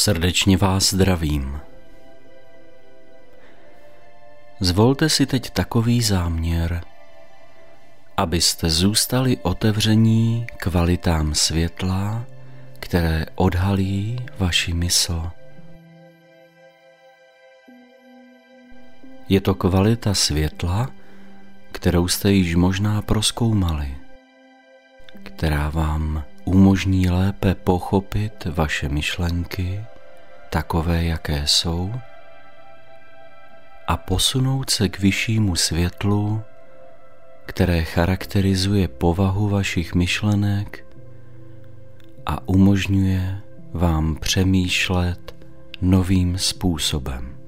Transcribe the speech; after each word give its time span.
Srdečně 0.00 0.56
vás 0.56 0.90
zdravím. 0.94 1.60
Zvolte 4.60 5.08
si 5.08 5.26
teď 5.26 5.50
takový 5.50 6.02
záměr, 6.02 6.84
abyste 8.16 8.70
zůstali 8.70 9.36
otevření 9.42 10.46
kvalitám 10.56 11.34
světla, 11.34 12.24
které 12.78 13.26
odhalí 13.34 14.26
vaši 14.38 14.74
mysl. 14.74 15.30
Je 19.28 19.40
to 19.40 19.54
kvalita 19.54 20.14
světla, 20.14 20.90
kterou 21.72 22.08
jste 22.08 22.32
již 22.32 22.54
možná 22.54 23.02
proskoumali, 23.02 23.96
která 25.22 25.70
vám 25.70 26.24
umožní 26.44 27.10
lépe 27.10 27.54
pochopit 27.54 28.44
vaše 28.44 28.88
myšlenky, 28.88 29.84
takové, 30.50 31.04
jaké 31.04 31.42
jsou, 31.46 31.92
a 33.86 33.96
posunout 33.96 34.70
se 34.70 34.88
k 34.88 34.98
vyššímu 34.98 35.56
světlu, 35.56 36.42
které 37.46 37.84
charakterizuje 37.84 38.88
povahu 38.88 39.48
vašich 39.48 39.94
myšlenek 39.94 40.86
a 42.26 42.48
umožňuje 42.48 43.40
vám 43.72 44.16
přemýšlet 44.16 45.34
novým 45.80 46.38
způsobem. 46.38 47.39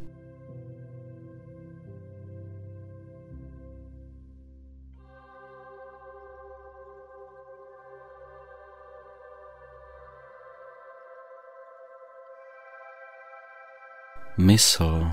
Mysl 14.42 15.10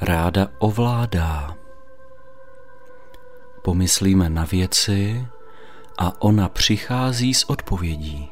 ráda 0.00 0.48
ovládá. 0.58 1.56
Pomyslíme 3.64 4.28
na 4.28 4.44
věci 4.44 5.26
a 5.98 6.22
ona 6.22 6.48
přichází 6.48 7.34
s 7.34 7.50
odpovědí. 7.50 8.28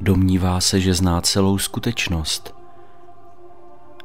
Domnívá 0.00 0.60
se, 0.60 0.80
že 0.80 0.94
zná 0.94 1.20
celou 1.20 1.58
skutečnost. 1.58 2.54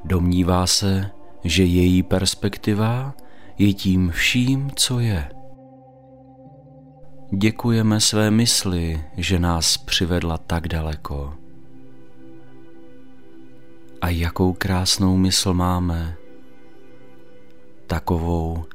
Domnívá 0.04 0.68
se, 0.68 1.12
že 1.44 1.64
její 1.64 2.04
perspektiva 2.04 3.14
je 3.58 3.74
tím 3.74 4.12
vším, 4.12 4.72
co 4.76 5.00
je. 5.00 5.32
Děkujeme 7.38 8.00
své 8.00 8.32
mysli, 8.32 9.04
že 9.18 9.40
nás 9.40 9.78
přivedla 9.78 10.38
tak 10.38 10.68
daleko. 10.68 11.43
A 14.04 14.10
jakou 14.10 14.54
krásnou 14.54 15.18
mysl 15.18 15.54
máme. 15.54 16.18
Takovou, 17.88 18.66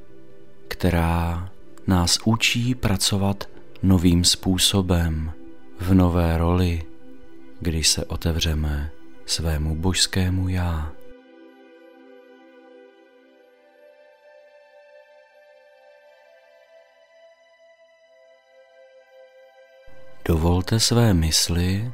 která 0.69 1.51
nás 1.87 2.19
učí 2.25 2.75
pracovat 2.75 3.49
novým 3.83 4.25
způsobem, 4.25 5.33
v 5.81 5.95
nové 5.95 6.39
roli, 6.39 6.83
když 7.61 7.89
se 7.89 8.05
otevřeme 8.05 8.91
svému 9.27 9.77
božskému 9.77 10.49
já. 10.49 10.93
Dovolte 20.25 20.81
své 20.81 21.15
mysli, 21.15 21.93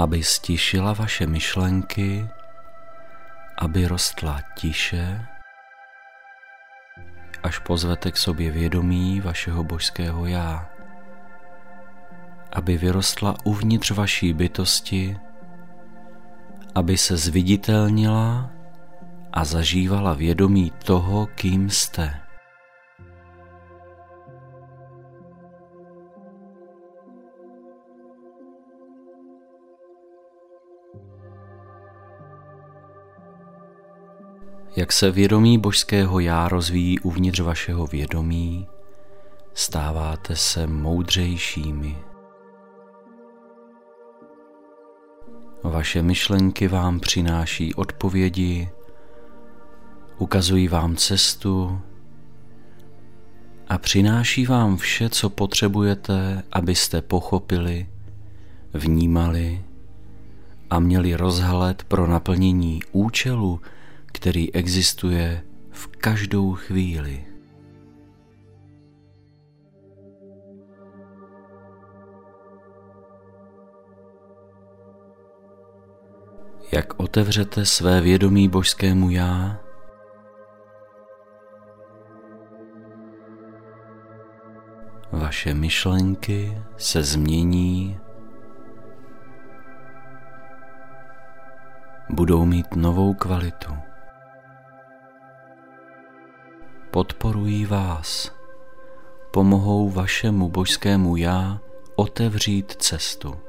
aby 0.00 0.24
stišila 0.24 0.96
vaše 0.96 1.28
myšlenky, 1.28 2.24
aby 3.58 3.84
rostla 3.84 4.40
tiše, 4.56 5.20
až 7.42 7.58
pozvete 7.58 8.10
k 8.12 8.16
sobě 8.16 8.50
vědomí 8.50 9.20
vašeho 9.20 9.64
božského 9.64 10.26
já, 10.26 10.68
aby 12.52 12.76
vyrostla 12.76 13.34
uvnitř 13.44 13.90
vaší 13.90 14.32
bytosti, 14.32 15.20
aby 16.74 16.98
se 16.98 17.16
zviditelnila 17.16 18.50
a 19.32 19.44
zažívala 19.44 20.14
vědomí 20.14 20.72
toho, 20.84 21.26
kým 21.26 21.70
jste. 21.70 22.29
Jak 34.76 34.92
se 34.92 35.10
vědomí 35.10 35.58
božského 35.58 36.20
já 36.20 36.48
rozvíjí 36.48 37.00
uvnitř 37.00 37.40
vašeho 37.40 37.86
vědomí, 37.86 38.66
stáváte 39.54 40.36
se 40.36 40.66
moudřejšími. 40.66 41.96
Vaše 45.62 46.02
myšlenky 46.02 46.68
vám 46.68 47.00
přináší 47.00 47.74
odpovědi, 47.74 48.70
ukazují 50.18 50.68
vám 50.68 50.96
cestu 50.96 51.80
a 53.68 53.78
přináší 53.78 54.46
vám 54.46 54.76
vše, 54.76 55.08
co 55.08 55.30
potřebujete, 55.30 56.42
abyste 56.52 57.02
pochopili, 57.02 57.86
vnímali 58.74 59.64
a 60.70 60.78
měli 60.78 61.14
rozhled 61.14 61.84
pro 61.84 62.06
naplnění 62.06 62.80
účelu, 62.92 63.60
který 64.12 64.54
existuje 64.54 65.42
v 65.70 65.86
každou 65.86 66.54
chvíli. 66.54 67.26
Jak 76.72 77.00
otevřete 77.00 77.66
své 77.66 78.00
vědomí 78.00 78.48
božskému 78.48 79.10
já, 79.10 79.60
vaše 85.12 85.54
myšlenky 85.54 86.62
se 86.76 87.02
změní, 87.02 88.00
budou 92.10 92.44
mít 92.44 92.76
novou 92.76 93.14
kvalitu 93.14 93.89
podporují 96.90 97.66
vás, 97.66 98.32
pomohou 99.30 99.90
vašemu 99.90 100.48
božskému 100.48 101.16
já 101.16 101.60
otevřít 101.96 102.72
cestu. 102.72 103.40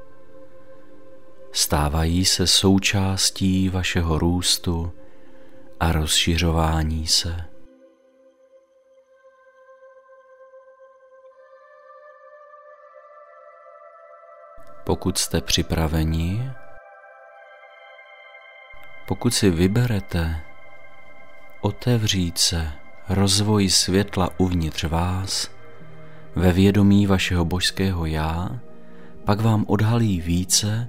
Stávají 1.52 2.24
se 2.24 2.46
součástí 2.46 3.68
vašeho 3.68 4.18
růstu 4.18 4.92
a 5.80 5.92
rozšiřování 5.92 7.06
se. 7.06 7.44
Pokud 14.84 15.18
jste 15.18 15.40
připraveni, 15.40 16.50
pokud 19.06 19.34
si 19.34 19.50
vyberete 19.50 20.40
otevřít 21.60 22.38
se 22.38 22.81
rozvoj 23.08 23.68
světla 23.68 24.30
uvnitř 24.38 24.84
vás, 24.84 25.50
ve 26.34 26.52
vědomí 26.52 27.06
vašeho 27.06 27.44
božského 27.44 28.06
já, 28.06 28.60
pak 29.24 29.40
vám 29.40 29.64
odhalí 29.68 30.20
více, 30.20 30.88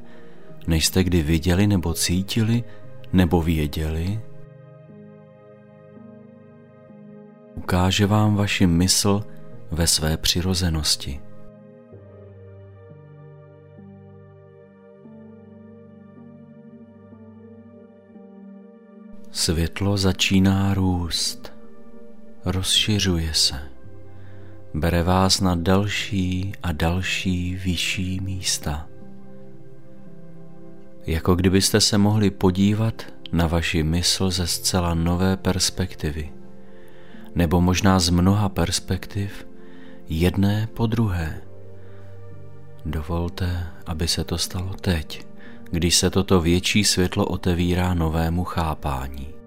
než 0.67 0.85
jste 0.85 1.03
kdy 1.03 1.21
viděli 1.21 1.67
nebo 1.67 1.93
cítili 1.93 2.63
nebo 3.13 3.41
věděli. 3.41 4.21
Ukáže 7.55 8.05
vám 8.05 8.35
vaši 8.35 8.67
mysl 8.67 9.23
ve 9.71 9.87
své 9.87 10.17
přirozenosti. 10.17 11.21
Světlo 19.31 19.97
začíná 19.97 20.73
růst 20.73 21.52
rozšiřuje 22.45 23.33
se, 23.33 23.59
bere 24.73 25.03
vás 25.03 25.41
na 25.41 25.55
další 25.55 26.53
a 26.63 26.71
další 26.71 27.55
vyšší 27.55 28.19
místa. 28.19 28.87
Jako 31.05 31.35
kdybyste 31.35 31.81
se 31.81 31.97
mohli 31.97 32.31
podívat 32.31 33.03
na 33.31 33.47
vaši 33.47 33.83
mysl 33.83 34.31
ze 34.31 34.47
zcela 34.47 34.93
nové 34.93 35.37
perspektivy, 35.37 36.31
nebo 37.35 37.61
možná 37.61 37.99
z 37.99 38.09
mnoha 38.09 38.49
perspektiv, 38.49 39.47
jedné 40.09 40.67
po 40.73 40.87
druhé. 40.87 41.41
Dovolte, 42.85 43.67
aby 43.85 44.07
se 44.07 44.23
to 44.23 44.37
stalo 44.37 44.73
teď, 44.73 45.25
když 45.71 45.95
se 45.95 46.09
toto 46.09 46.41
větší 46.41 46.83
světlo 46.83 47.25
otevírá 47.25 47.93
novému 47.93 48.43
chápání. 48.43 49.42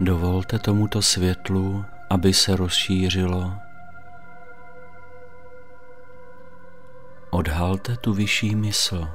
Dovolte 0.00 0.58
tomuto 0.58 1.02
světlu, 1.02 1.84
aby 2.10 2.34
se 2.34 2.56
rozšířilo. 2.56 3.52
Odhalte 7.30 7.96
tu 7.96 8.14
vyšší 8.14 8.54
mysl, 8.54 9.08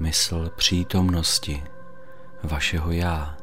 mysl 0.00 0.50
přítomnosti 0.56 1.64
vašeho 2.42 2.92
já. 2.92 3.36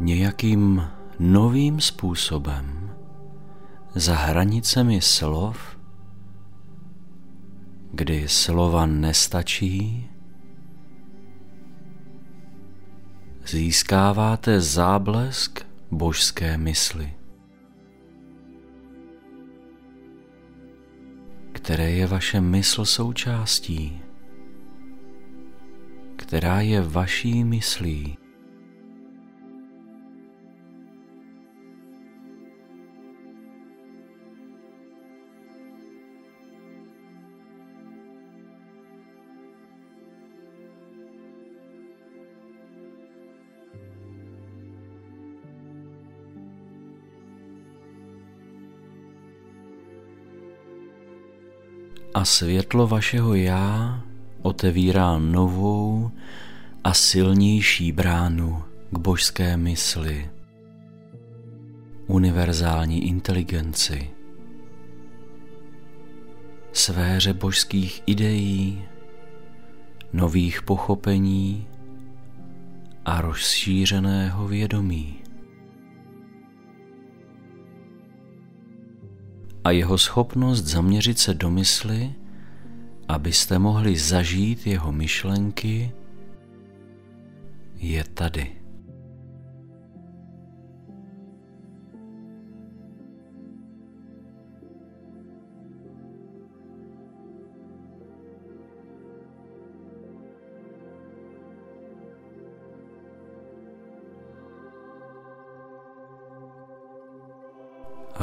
Nějakým 0.00 0.88
novým 1.18 1.80
způsobem 1.80 2.96
za 3.94 4.14
hranicemi 4.14 5.00
slov, 5.00 5.78
kdy 7.92 8.28
slova 8.28 8.86
nestačí, 8.86 10.11
získáváte 13.52 14.60
záblesk 14.60 15.66
božské 15.90 16.58
mysli, 16.58 17.14
které 21.52 21.90
je 21.90 22.06
vaše 22.06 22.40
mysl 22.40 22.84
součástí, 22.84 24.00
která 26.16 26.60
je 26.60 26.82
vaší 26.82 27.44
myslí. 27.44 28.21
A 52.22 52.24
světlo 52.24 52.86
vašeho 52.86 53.34
já 53.34 54.00
otevírá 54.42 55.18
novou 55.18 56.10
a 56.84 56.94
silnější 56.94 57.92
bránu 57.92 58.62
k 58.90 58.98
božské 58.98 59.56
mysli, 59.56 60.30
univerzální 62.06 63.06
inteligenci, 63.06 64.10
sféře 66.72 67.32
božských 67.32 68.02
ideí, 68.06 68.82
nových 70.12 70.62
pochopení 70.62 71.66
a 73.04 73.20
rozšířeného 73.20 74.48
vědomí. 74.48 75.21
A 79.64 79.70
jeho 79.70 79.98
schopnost 79.98 80.64
zaměřit 80.64 81.18
se 81.18 81.34
do 81.34 81.50
mysli, 81.50 82.12
abyste 83.08 83.58
mohli 83.58 83.96
zažít 83.96 84.66
jeho 84.66 84.92
myšlenky, 84.92 85.92
je 87.76 88.04
tady. 88.04 88.61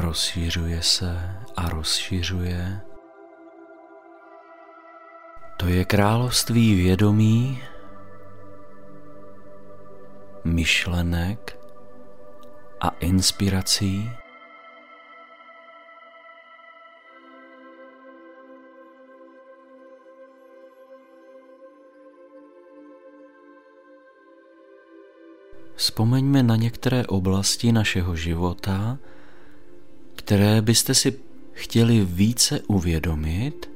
Rozšířuje 0.10 0.82
se 0.82 1.36
a 1.56 1.70
rozšiřuje. 1.70 2.82
To 5.58 5.68
je 5.68 5.86
království 5.86 6.76
vědomí, 6.76 7.62
myšlenek 10.44 11.60
a 12.82 12.90
inspirací. 12.90 14.12
Vzpomeňme 25.76 26.44
na 26.44 26.56
některé 26.56 27.08
oblasti 27.08 27.72
našeho 27.72 28.16
života, 28.16 28.98
které 30.30 30.62
byste 30.62 30.94
si 30.94 31.20
chtěli 31.54 32.06
více 32.06 32.60
uvědomit. 32.68 33.70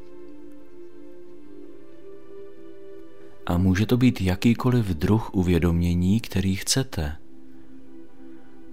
A 3.45 3.57
může 3.57 3.85
to 3.85 3.97
být 3.97 4.21
jakýkoliv 4.21 4.85
druh 4.85 5.33
uvědomění, 5.33 6.19
který 6.19 6.55
chcete. 6.55 7.15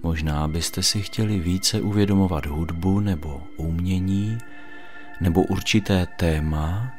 Možná 0.03 0.47
byste 0.47 0.83
si 0.83 1.01
chtěli 1.01 1.39
více 1.39 1.81
uvědomovat 1.81 2.45
hudbu 2.45 2.99
nebo 2.99 3.41
umění, 3.57 4.37
nebo 5.21 5.43
určité 5.43 6.07
téma, 6.17 6.93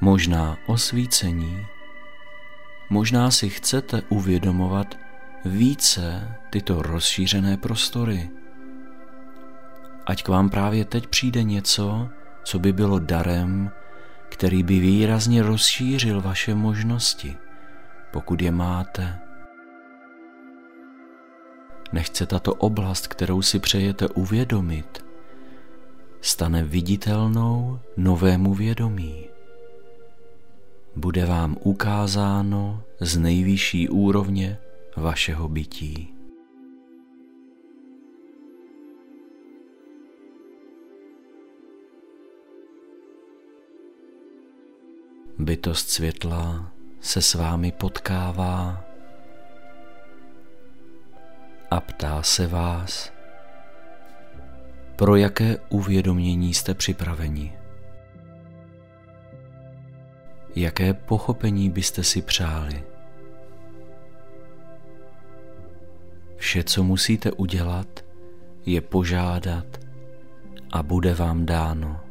možná 0.00 0.58
osvícení. 0.66 1.66
Možná 2.90 3.30
si 3.30 3.48
chcete 3.48 4.02
uvědomovat 4.08 4.98
více 5.44 6.34
tyto 6.50 6.82
rozšířené 6.82 7.56
prostory 7.56 8.30
ať 10.08 10.22
k 10.22 10.28
vám 10.28 10.50
právě 10.50 10.84
teď 10.84 11.06
přijde 11.06 11.42
něco, 11.42 12.08
co 12.44 12.58
by 12.58 12.72
bylo 12.72 12.98
darem, 12.98 13.70
který 14.28 14.62
by 14.62 14.78
výrazně 14.78 15.42
rozšířil 15.42 16.20
vaše 16.20 16.54
možnosti, 16.54 17.36
pokud 18.10 18.42
je 18.42 18.50
máte. 18.50 19.18
Nechce 21.92 22.26
tato 22.26 22.54
oblast, 22.54 23.06
kterou 23.06 23.42
si 23.42 23.58
přejete 23.58 24.08
uvědomit, 24.08 25.04
stane 26.20 26.64
viditelnou 26.64 27.80
novému 27.96 28.54
vědomí. 28.54 29.24
Bude 30.96 31.26
vám 31.26 31.56
ukázáno 31.60 32.82
z 33.00 33.16
nejvyšší 33.16 33.88
úrovně 33.88 34.58
vašeho 34.96 35.48
bytí. 35.48 36.17
Bytost 45.38 45.90
světla 45.90 46.72
se 47.00 47.22
s 47.22 47.34
vámi 47.34 47.72
potkává 47.72 48.84
a 51.70 51.80
ptá 51.80 52.22
se 52.22 52.46
vás, 52.46 53.12
pro 54.96 55.16
jaké 55.16 55.56
uvědomění 55.68 56.54
jste 56.54 56.74
připraveni. 56.74 57.58
Jaké 60.56 60.94
pochopení 60.94 61.70
byste 61.70 62.04
si 62.04 62.22
přáli? 62.22 62.84
Vše, 66.36 66.64
co 66.64 66.82
musíte 66.82 67.32
udělat, 67.32 68.04
je 68.66 68.80
požádat 68.80 69.66
a 70.72 70.82
bude 70.82 71.14
vám 71.14 71.46
dáno. 71.46 72.07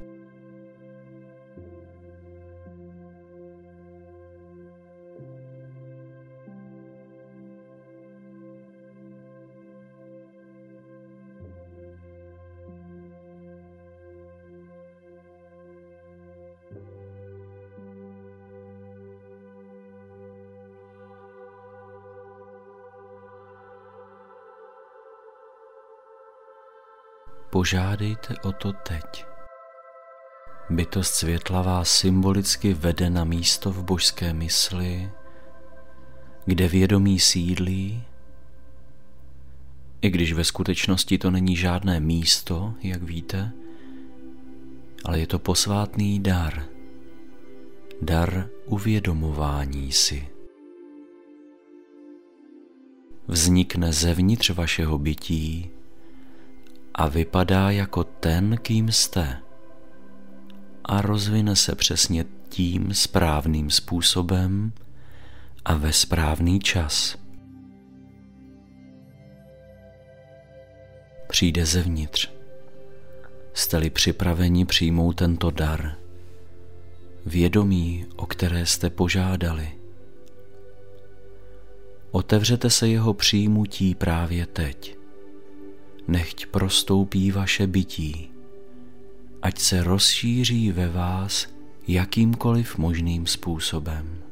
Požádejte 27.58 28.36
o 28.44 28.52
to 28.52 28.74
teď. 28.74 29.26
Bytost 30.70 31.14
světla 31.14 31.62
vás 31.62 31.92
symbolicky 31.92 32.74
vede 32.74 33.10
na 33.10 33.24
místo 33.24 33.72
v 33.72 33.84
božské 33.84 34.34
mysli, 34.34 35.12
kde 36.46 36.68
vědomí 36.68 37.20
sídlí, 37.20 38.04
i 40.02 40.10
když 40.10 40.34
ve 40.34 40.44
skutečnosti 40.44 41.18
to 41.18 41.32
není 41.32 41.56
žádné 41.56 42.00
místo, 42.00 42.74
jak 42.82 43.04
víte, 43.04 43.52
ale 45.06 45.20
je 45.20 45.28
to 45.28 45.40
posvátný 45.40 46.20
dar, 46.20 46.64
dar 48.02 48.50
uvědomování 48.66 49.92
si. 49.92 50.28
Vznikne 53.28 53.94
zevnitř 53.94 54.50
vašeho 54.50 54.98
bytí 54.98 55.77
a 56.98 57.08
vypadá 57.08 57.72
jako 57.72 58.04
ten, 58.04 58.58
kým 58.58 58.92
jste. 58.92 59.38
A 60.86 61.02
rozvine 61.02 61.56
se 61.56 61.76
přesně 61.76 62.26
tím 62.50 62.94
správným 62.94 63.70
způsobem 63.70 64.74
a 65.66 65.74
ve 65.74 65.94
správný 65.94 66.60
čas. 66.60 67.18
Přijde 71.28 71.66
zevnitř. 71.66 72.32
Jste-li 73.54 73.90
připraveni 73.90 74.66
přijmout 74.66 75.14
tento 75.14 75.52
dar, 75.52 75.96
vědomí, 77.26 78.06
o 78.16 78.26
které 78.26 78.66
jste 78.66 78.90
požádali. 78.90 79.72
Otevřete 82.12 82.70
se 82.70 82.88
jeho 82.88 83.14
přijmutí 83.14 83.96
právě 83.96 84.46
teď 84.46 84.97
nechť 86.08 86.46
prostoupí 86.46 87.32
vaše 87.32 87.68
bytí, 87.68 88.32
ať 89.42 89.60
se 89.60 89.84
rozšíří 89.84 90.72
ve 90.72 90.90
vás 90.90 91.48
jakýmkoliv 91.88 92.78
možným 92.78 93.28
způsobem. 93.28 94.27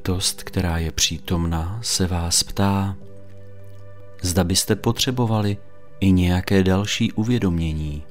Bytost, 0.00 0.42
která 0.42 0.78
je 0.78 0.92
přítomná, 0.92 1.78
se 1.82 2.06
vás 2.06 2.42
ptá, 2.42 2.96
zda 4.22 4.44
byste 4.44 4.76
potřebovali 4.76 5.56
i 6.00 6.12
nějaké 6.12 6.64
další 6.64 7.12
uvědomění. 7.12 8.02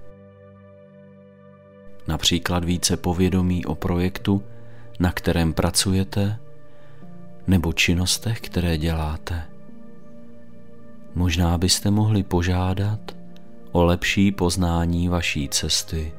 Například 2.07 2.63
více 2.63 2.97
povědomí 2.97 3.65
o 3.65 3.75
projektu, 3.75 4.43
na 4.99 5.11
kterém 5.11 5.53
pracujete, 5.53 6.39
nebo 7.47 7.73
činnostech, 7.73 8.41
které 8.41 8.77
děláte. 8.77 9.43
Možná 11.15 11.57
byste 11.57 11.91
mohli 11.91 12.23
požádat 12.23 12.99
o 13.71 13.83
lepší 13.83 14.31
poznání 14.31 15.09
vaší 15.09 15.49
cesty 15.49 16.13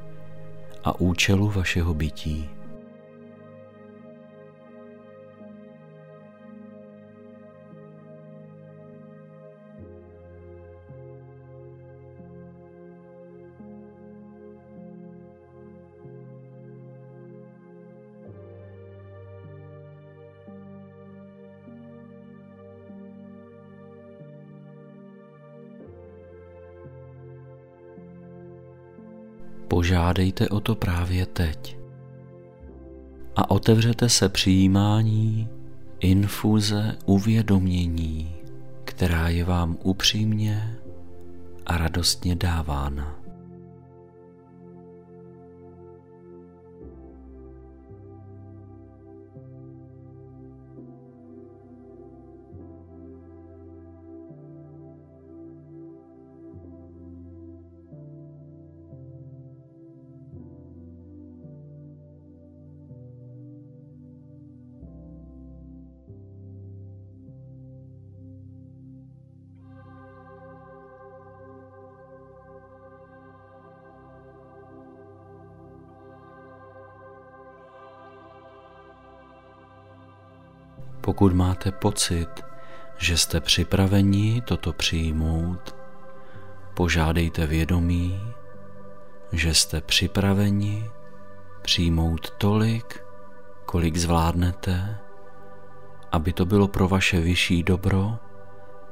a 0.85 1.01
účelu 1.01 1.51
vašeho 1.51 1.95
bytí. 1.95 2.60
Požádejte 29.71 30.49
o 30.49 30.61
to 30.61 30.75
právě 30.75 31.27
teď. 31.27 31.79
A 33.37 33.51
otevřete 33.51 34.09
se 34.09 34.29
přijímání 34.29 35.49
infuze 36.01 36.97
uvědomění, 37.07 38.35
která 38.85 39.29
je 39.29 39.45
vám 39.45 39.77
upřímně 39.83 40.77
a 41.67 41.79
radostně 41.79 42.37
dávána. 42.37 43.20
Pokud 81.01 81.33
máte 81.33 81.73
pocit, 81.73 82.29
že 82.99 83.17
jste 83.17 83.41
připraveni 83.41 84.43
toto 84.45 84.73
přijmout, 84.73 85.77
požádejte 86.75 87.47
vědomí, 87.47 88.21
že 89.33 89.55
jste 89.55 89.81
připraveni 89.81 90.91
přijmout 91.63 92.31
tolik, 92.31 93.05
kolik 93.67 93.97
zvládnete, 93.97 94.99
aby 96.13 96.33
to 96.33 96.47
bylo 96.47 96.69
pro 96.69 96.89
vaše 96.89 97.21
vyšší 97.21 97.63
dobro 97.63 98.19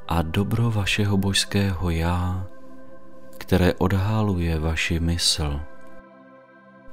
a 0.09 0.23
dobro 0.23 0.71
vašeho 0.71 1.17
božského 1.17 1.90
já, 1.90 2.47
které 3.38 3.75
odhaluje 3.75 4.59
vaši 4.59 5.00
mysl, 5.00 5.61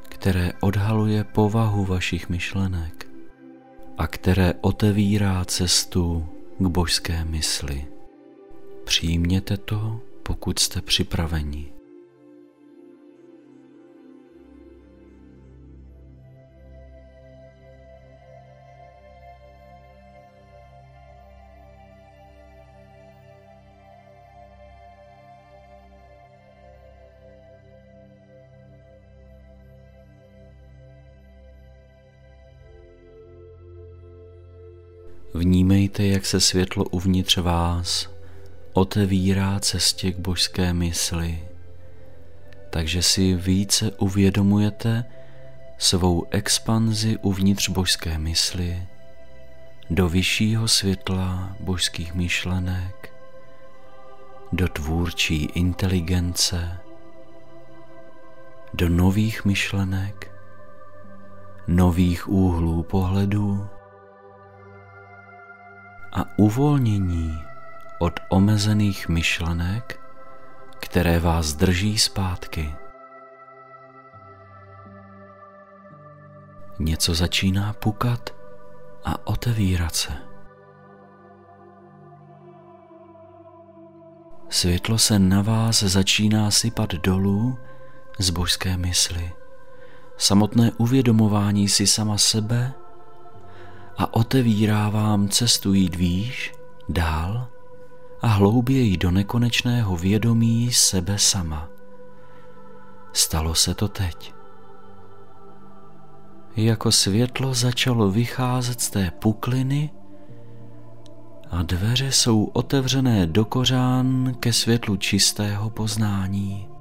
které 0.09 0.51
odhaluje 0.61 1.23
povahu 1.23 1.85
vašich 1.85 2.29
myšlenek 2.29 3.04
a 3.97 4.07
které 4.07 4.53
otevírá 4.61 5.45
cestu 5.45 6.25
k 6.59 6.67
božské 6.67 7.25
mysli. 7.25 7.85
Přijměte 8.83 9.57
to, 9.57 9.99
pokud 10.23 10.59
jste 10.59 10.81
připraveni. 10.81 11.74
Vnímejte, 35.35 36.05
jak 36.05 36.25
se 36.25 36.41
světlo 36.41 36.85
uvnitř 36.85 37.37
vás 37.37 38.09
otevírá 38.73 39.59
cestě 39.59 40.11
k 40.11 40.19
božské 40.19 40.73
mysli, 40.73 41.43
takže 42.69 43.03
si 43.03 43.35
více 43.35 43.91
uvědomujete 43.91 45.05
svou 45.77 46.25
expanzi 46.31 47.17
uvnitř 47.17 47.69
božské 47.69 48.17
mysli 48.17 48.87
do 49.89 50.09
vyššího 50.09 50.67
světla 50.67 51.55
božských 51.59 52.13
myšlenek, 52.13 53.13
do 54.51 54.67
tvůrčí 54.67 55.43
inteligence, 55.43 56.77
do 58.73 58.89
nových 58.89 59.45
myšlenek, 59.45 60.31
nových 61.67 62.27
úhlů 62.27 62.83
pohledu 62.83 63.67
a 66.15 66.25
uvolnění 66.37 67.43
od 67.99 68.19
omezených 68.29 69.09
myšlenek, 69.09 69.99
které 70.79 71.19
vás 71.19 71.53
drží 71.53 71.97
zpátky. 71.97 72.75
Něco 76.79 77.15
začíná 77.15 77.73
pukat 77.73 78.29
a 79.05 79.27
otevírat 79.27 79.95
se. 79.95 80.13
Světlo 84.49 84.97
se 84.97 85.19
na 85.19 85.41
vás 85.41 85.83
začíná 85.83 86.51
sypat 86.51 86.93
dolů 86.93 87.57
z 88.19 88.29
božské 88.29 88.77
mysli. 88.77 89.31
Samotné 90.17 90.71
uvědomování 90.77 91.69
si 91.69 91.87
sama 91.87 92.17
sebe 92.17 92.73
a 93.97 94.13
otevírá 94.13 94.89
vám 94.89 95.29
cestu 95.29 95.73
jít 95.73 95.95
výš, 95.95 96.53
dál 96.89 97.47
a 98.21 98.27
hlouběji 98.27 98.97
do 98.97 99.11
nekonečného 99.11 99.97
vědomí 99.97 100.71
sebe 100.71 101.19
sama. 101.19 101.69
Stalo 103.13 103.55
se 103.55 103.73
to 103.73 103.87
teď. 103.87 104.33
Jako 106.55 106.91
světlo 106.91 107.53
začalo 107.53 108.11
vycházet 108.11 108.81
z 108.81 108.89
té 108.89 109.11
pukliny 109.11 109.89
a 111.51 111.63
dveře 111.63 112.11
jsou 112.11 112.43
otevřené 112.43 113.27
do 113.27 113.45
kořán 113.45 114.33
ke 114.39 114.53
světlu 114.53 114.97
čistého 114.97 115.69
poznání. 115.69 116.74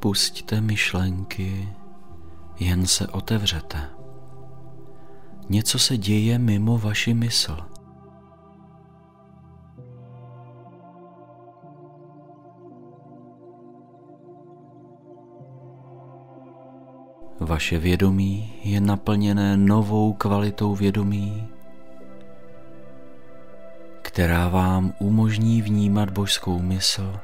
Pusťte 0.00 0.60
myšlenky, 0.60 1.68
jen 2.58 2.86
se 2.86 3.06
otevřete. 3.06 3.78
Něco 5.48 5.78
se 5.78 5.96
děje 5.96 6.38
mimo 6.38 6.78
vaši 6.78 7.14
mysl. 7.14 7.56
Vaše 17.40 17.78
vědomí 17.78 18.52
je 18.64 18.80
naplněné 18.80 19.56
novou 19.56 20.12
kvalitou 20.12 20.74
vědomí, 20.74 21.48
která 24.02 24.48
vám 24.48 24.92
umožní 24.98 25.62
vnímat 25.62 26.10
božskou 26.10 26.58
mysl 26.58 27.20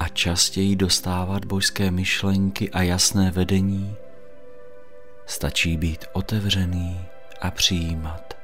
a 0.00 0.08
častěji 0.08 0.76
dostávat 0.76 1.44
božské 1.44 1.90
myšlenky 1.90 2.70
a 2.70 2.82
jasné 2.82 3.30
vedení, 3.30 3.96
stačí 5.26 5.76
být 5.76 6.04
otevřený 6.12 7.00
a 7.40 7.50
přijímat. 7.50 8.39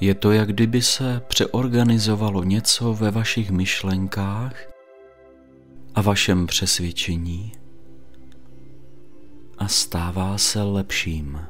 Je 0.00 0.14
to, 0.14 0.32
jak 0.32 0.48
kdyby 0.48 0.82
se 0.82 1.22
přeorganizovalo 1.28 2.44
něco 2.44 2.94
ve 2.94 3.10
vašich 3.10 3.50
myšlenkách 3.50 4.56
a 5.94 6.02
vašem 6.02 6.46
přesvědčení 6.46 7.52
a 9.58 9.68
stává 9.68 10.38
se 10.38 10.62
lepším. 10.62 11.40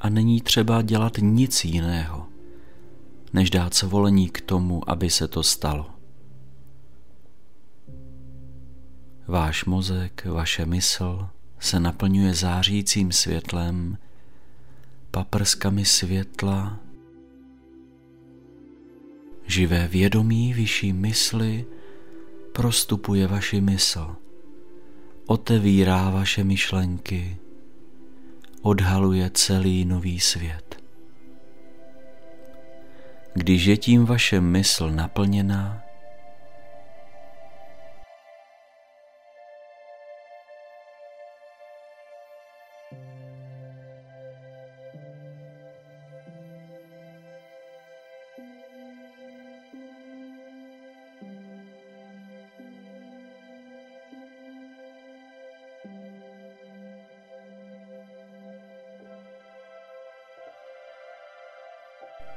A 0.00 0.08
není 0.08 0.40
třeba 0.40 0.82
dělat 0.82 1.12
nic 1.18 1.64
jiného, 1.64 2.26
než 3.32 3.50
dát 3.50 3.74
svolení 3.74 4.28
k 4.28 4.40
tomu, 4.40 4.90
aby 4.90 5.10
se 5.10 5.28
to 5.28 5.42
stalo. 5.42 5.90
Váš 9.26 9.64
mozek, 9.64 10.26
vaše 10.26 10.66
mysl 10.66 11.28
se 11.58 11.80
naplňuje 11.80 12.34
zářícím 12.34 13.12
světlem, 13.12 13.98
paprskami 15.10 15.84
světla, 15.84 16.80
živé 19.46 19.88
vědomí 19.88 20.54
vyšší 20.54 20.92
mysli 20.92 21.66
prostupuje 22.52 23.26
vaši 23.26 23.60
mysl, 23.60 24.16
otevírá 25.26 26.10
vaše 26.10 26.44
myšlenky, 26.44 27.36
odhaluje 28.62 29.30
celý 29.34 29.84
nový 29.84 30.20
svět. 30.20 30.82
Když 33.34 33.64
je 33.64 33.76
tím 33.76 34.04
vaše 34.04 34.40
mysl 34.40 34.90
naplněná, 34.90 35.82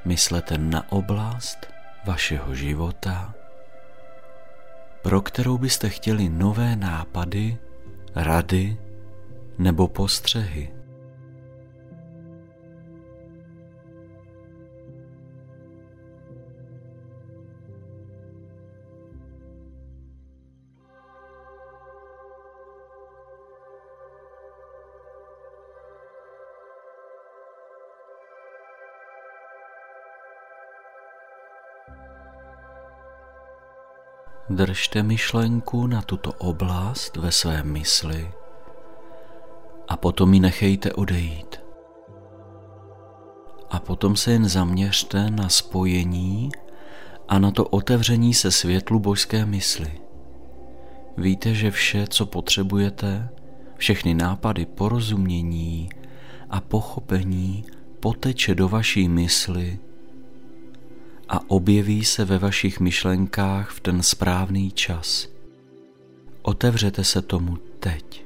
myslete 0.06 0.58
na 0.58 0.92
oblast 0.92 1.68
vašeho 2.06 2.56
života, 2.56 3.34
pro 5.02 5.22
kterou 5.22 5.58
byste 5.58 5.90
chtěli 5.90 6.30
nové 6.30 6.76
nápady, 6.76 7.58
rady 8.16 8.78
nebo 9.58 9.88
postřehy. 9.88 10.83
Držte 34.54 35.04
myšlenku 35.04 35.88
na 35.88 36.02
tuto 36.02 36.32
oblast 36.32 37.18
ve 37.18 37.32
své 37.32 37.64
mysli 37.64 38.32
a 39.88 39.98
potom 39.98 40.34
ji 40.34 40.40
nechejte 40.40 40.94
odejít. 40.94 41.62
A 43.70 43.80
potom 43.80 44.16
se 44.16 44.32
jen 44.32 44.50
zaměřte 44.50 45.32
na 45.32 45.50
spojení 45.50 46.50
a 47.28 47.40
na 47.40 47.52
to 47.52 47.66
otevření 47.66 48.34
se 48.34 48.52
světlu 48.52 49.00
božské 49.00 49.46
mysli. 49.46 49.92
Víte, 51.18 51.54
že 51.54 51.72
vše, 51.72 52.08
co 52.08 52.26
potřebujete, 52.26 53.30
všechny 53.78 54.14
nápady 54.14 54.66
porozumění 54.66 55.90
a 56.50 56.62
pochopení 56.62 57.66
poteče 58.00 58.56
do 58.56 58.70
vaší 58.70 59.10
mysli 59.10 59.80
a 61.30 61.50
objeví 61.50 62.06
se 62.06 62.26
ve 62.26 62.38
vašich 62.38 62.80
myšlenkách 62.80 63.70
v 63.70 63.80
ten 63.80 64.04
správný 64.04 64.72
čas. 64.72 65.28
Otevřete 66.42 67.04
se 67.04 67.22
tomu 67.22 67.58
teď. 67.80 68.23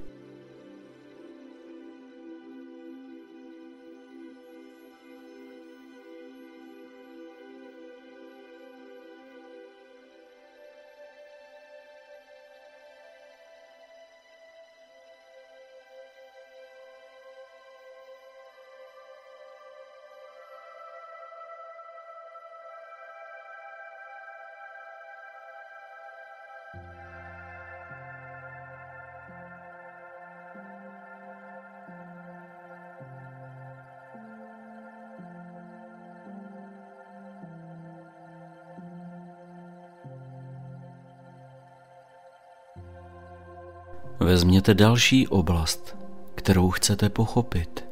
Vezměte 44.20 44.74
další 44.74 45.28
oblast, 45.28 45.96
kterou 46.36 46.72
chcete 46.72 47.10
pochopit, 47.10 47.86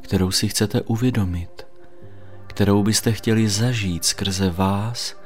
kterou 0.00 0.30
si 0.30 0.48
chcete 0.48 0.82
uvědomit, 0.82 1.66
kterou 2.46 2.82
byste 2.82 3.12
chtěli 3.12 3.48
zažít 3.48 4.04
skrze 4.04 4.50
vás, 4.50 5.16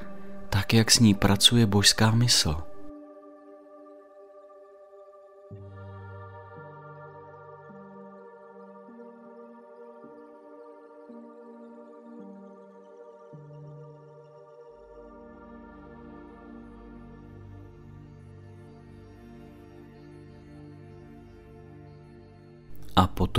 tak 0.48 0.74
jak 0.74 0.90
s 0.90 0.98
ní 0.98 1.14
pracuje 1.14 1.66
božská 1.66 2.10
mysl. 2.10 2.71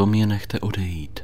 Potom 0.04 0.16
je 0.16 0.28
nechte 0.28 0.60
odejít. 0.60 1.24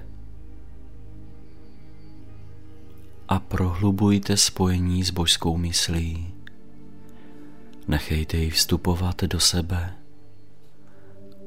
A 3.28 3.40
prohlubujte 3.40 4.38
spojení 4.38 5.04
s 5.04 5.12
božskou 5.12 5.58
myslí. 5.58 6.34
Nechejte 7.88 8.38
ji 8.38 8.50
vstupovat 8.50 9.24
do 9.24 9.40
sebe. 9.40 9.96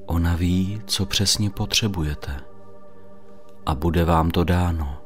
Ona 0.06 0.36
ví, 0.36 0.82
co 0.86 1.06
přesně 1.06 1.50
potřebujete 1.50 2.40
a 3.66 3.74
bude 3.74 4.04
vám 4.04 4.30
to 4.30 4.44
dáno. 4.44 4.98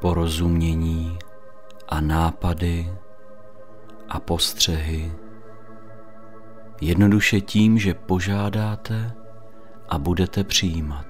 Porozumění 0.00 1.18
a 1.88 2.00
nápady 2.00 2.92
a 4.08 4.20
postřehy 4.20 5.12
jednoduše 6.80 7.40
tím, 7.40 7.78
že 7.78 7.94
požádáte 7.94 9.17
a 9.88 9.98
budete 9.98 10.44
přijímat. 10.44 11.06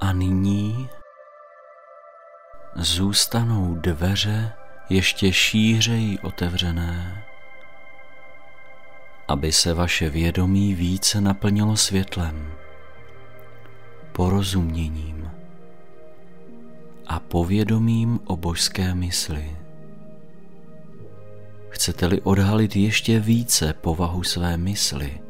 A 0.00 0.12
nyní 0.12 0.88
zůstanou 2.84 3.74
dveře 3.74 4.52
ještě 4.88 5.32
šířeji 5.32 6.18
otevřené, 6.18 7.24
aby 9.28 9.52
se 9.52 9.74
vaše 9.74 10.10
vědomí 10.10 10.74
více 10.74 11.20
naplnilo 11.20 11.76
světlem, 11.76 12.52
porozuměním 14.12 15.30
a 17.06 17.20
povědomím 17.20 18.20
o 18.24 18.36
božské 18.36 18.94
mysli. 18.94 19.56
Chcete-li 21.68 22.20
odhalit 22.20 22.76
ještě 22.76 23.20
více 23.20 23.72
povahu 23.72 24.22
své 24.22 24.56
mysli, 24.56 25.20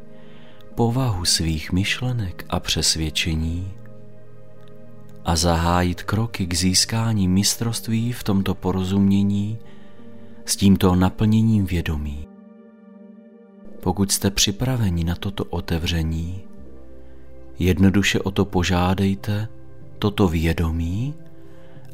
povahu 0.75 1.25
svých 1.25 1.71
myšlenek 1.71 2.45
a 2.49 2.59
přesvědčení, 2.59 3.84
a 5.25 5.35
zahájit 5.35 6.03
kroky 6.03 6.47
k 6.47 6.53
získání 6.53 7.27
mistrovství 7.27 8.11
v 8.11 8.23
tomto 8.23 8.55
porozumění 8.55 9.59
s 10.45 10.55
tímto 10.55 10.95
naplněním 10.95 11.65
vědomí. 11.65 12.27
Pokud 13.79 14.11
jste 14.11 14.31
připraveni 14.31 15.03
na 15.03 15.15
toto 15.15 15.45
otevření, 15.45 16.41
jednoduše 17.59 18.19
o 18.19 18.31
to 18.31 18.45
požádejte, 18.45 19.47
toto 19.99 20.27
vědomí 20.27 21.13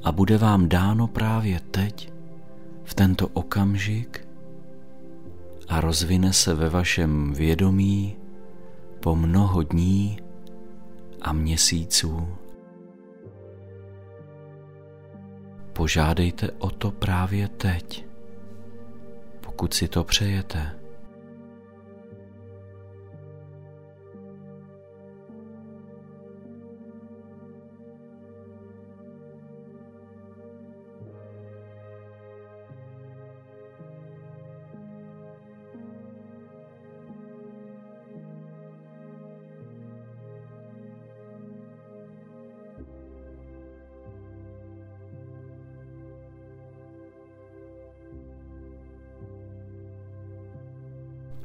a 0.03 0.11
bude 0.11 0.37
vám 0.37 0.69
dáno 0.69 1.07
právě 1.07 1.59
teď, 1.71 2.13
v 2.83 2.93
tento 2.93 3.27
okamžik 3.27 4.27
a 5.67 5.81
rozvine 5.81 6.33
se 6.33 6.53
ve 6.53 6.69
vašem 6.69 7.33
vědomí 7.33 8.15
po 8.99 9.15
mnoho 9.15 9.63
dní 9.63 10.19
a 11.21 11.33
měsíců. 11.33 12.40
Požádejte 15.73 16.51
o 16.51 16.69
to 16.69 16.91
právě 16.91 17.47
teď, 17.47 18.05
pokud 19.41 19.73
si 19.73 19.87
to 19.87 20.03
přejete. 20.03 20.80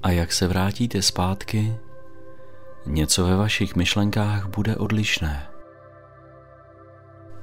A 0.03 0.11
jak 0.11 0.33
se 0.33 0.49
vrátíte 0.49 1.03
zpátky, 1.03 1.77
něco 2.87 3.25
ve 3.25 3.37
vašich 3.37 3.77
myšlenkách 3.77 4.47
bude 4.47 4.77
odlišné. 4.77 5.47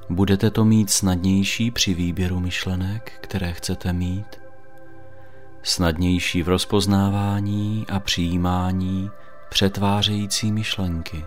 Budete 0.10 0.52
to 0.52 0.66
mít 0.66 0.89
snadnější 0.89 1.72
při 1.72 1.94
výběru 1.94 2.39
myšlenek, 2.39 3.12
které 3.22 3.54
chcete 3.54 3.94
mít, 3.94 4.42
snadnější 5.63 6.44
v 6.44 6.50
rozpoznávání 6.50 7.86
a 7.89 8.00
přijímání 8.00 9.12
přetvářející 9.50 10.52
myšlenky, 10.52 11.26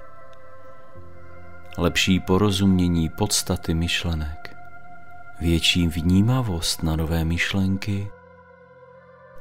lepší 1.78 2.20
porozumění 2.20 3.08
podstaty 3.08 3.74
myšlenek, 3.74 4.56
větší 5.40 5.88
vnímavost 5.88 6.82
na 6.82 6.96
nové 6.96 7.24
myšlenky 7.24 8.08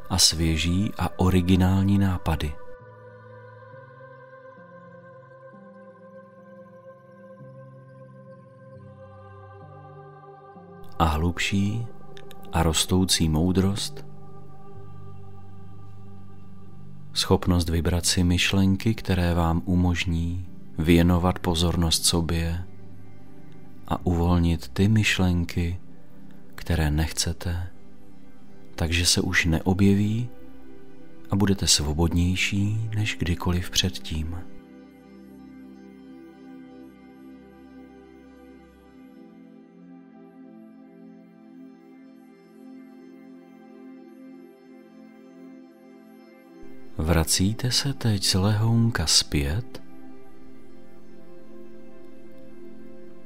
a 0.09 0.17
svěží 0.17 0.91
a 0.97 1.19
originální 1.19 1.97
nápady. 1.97 2.53
a 10.99 11.05
hlubší 11.05 11.87
a 12.53 12.63
rostoucí 12.63 13.29
moudrost, 13.29 14.05
schopnost 17.13 17.69
vybrat 17.69 18.05
si 18.05 18.23
myšlenky, 18.23 18.95
které 18.95 19.33
vám 19.33 19.61
umožní 19.65 20.47
věnovat 20.77 21.39
pozornost 21.39 22.05
sobě 22.05 22.63
a 23.87 24.05
uvolnit 24.05 24.67
ty 24.67 24.87
myšlenky, 24.87 25.79
které 26.55 26.91
nechcete, 26.91 27.67
takže 28.75 29.05
se 29.05 29.21
už 29.21 29.45
neobjeví 29.45 30.29
a 31.29 31.35
budete 31.35 31.67
svobodnější 31.67 32.89
než 32.95 33.15
kdykoliv 33.19 33.69
předtím. 33.69 34.37
Vracíte 46.97 47.71
se 47.71 47.93
teď 47.93 48.23
z 48.23 48.33
lehounka 48.33 49.07
zpět 49.07 49.83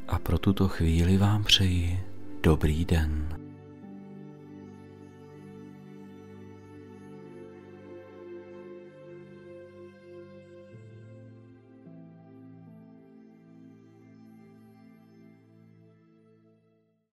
a 0.07 0.19
pro 0.19 0.37
tuto 0.37 0.67
chvíli 0.67 1.17
vám 1.17 1.43
přeji 1.43 1.99
dobrý 2.43 2.85
den. 2.85 3.38